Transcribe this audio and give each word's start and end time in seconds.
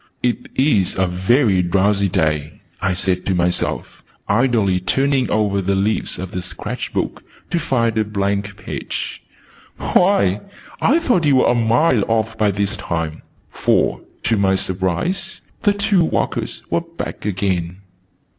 "It 0.23 0.49
is 0.55 0.95
a 0.97 1.05
very 1.05 1.61
drowsy 1.61 2.09
day," 2.09 2.59
I 2.81 2.93
said 2.93 3.23
to 3.27 3.35
myself, 3.35 4.01
idly 4.27 4.79
turning 4.79 5.29
over 5.29 5.61
the 5.61 5.75
leaves 5.75 6.17
of 6.17 6.31
the 6.31 6.41
sketch 6.41 6.91
book 6.91 7.23
to 7.51 7.59
find 7.59 7.95
a 7.99 8.03
blank 8.03 8.57
page. 8.57 9.21
"Why, 9.77 10.41
I 10.81 10.97
thought 10.97 11.25
you 11.27 11.35
were 11.35 11.51
a 11.51 11.53
mile 11.53 12.03
off 12.09 12.35
by 12.35 12.49
this 12.49 12.75
time!" 12.77 13.21
For, 13.51 14.01
to 14.23 14.37
my 14.39 14.55
surprise, 14.55 15.41
the 15.61 15.73
two 15.73 16.03
walkers 16.03 16.63
were 16.71 16.81
back 16.81 17.23
again. 17.23 17.81